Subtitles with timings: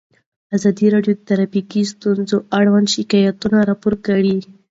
[0.55, 4.37] ازادي راډیو د ټرافیکي ستونزې اړوند شکایتونه راپور کړي.